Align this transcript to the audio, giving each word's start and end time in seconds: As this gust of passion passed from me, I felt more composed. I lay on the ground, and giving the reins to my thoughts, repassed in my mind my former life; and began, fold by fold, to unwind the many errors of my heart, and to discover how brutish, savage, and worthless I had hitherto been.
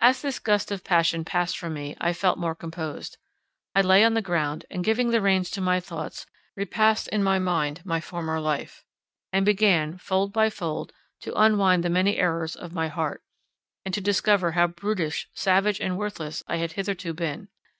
As 0.00 0.22
this 0.22 0.38
gust 0.38 0.70
of 0.70 0.84
passion 0.84 1.24
passed 1.24 1.58
from 1.58 1.74
me, 1.74 1.96
I 2.00 2.12
felt 2.12 2.38
more 2.38 2.54
composed. 2.54 3.18
I 3.74 3.80
lay 3.80 4.04
on 4.04 4.14
the 4.14 4.22
ground, 4.22 4.64
and 4.70 4.84
giving 4.84 5.10
the 5.10 5.20
reins 5.20 5.50
to 5.50 5.60
my 5.60 5.80
thoughts, 5.80 6.24
repassed 6.54 7.08
in 7.08 7.24
my 7.24 7.40
mind 7.40 7.84
my 7.84 8.00
former 8.00 8.38
life; 8.38 8.84
and 9.32 9.44
began, 9.44 9.98
fold 9.98 10.32
by 10.32 10.50
fold, 10.50 10.92
to 11.22 11.34
unwind 11.34 11.82
the 11.82 11.90
many 11.90 12.16
errors 12.16 12.54
of 12.54 12.72
my 12.74 12.86
heart, 12.86 13.24
and 13.84 13.92
to 13.92 14.00
discover 14.00 14.52
how 14.52 14.68
brutish, 14.68 15.28
savage, 15.34 15.80
and 15.80 15.98
worthless 15.98 16.44
I 16.46 16.58
had 16.58 16.74
hitherto 16.74 17.12
been. 17.12 17.48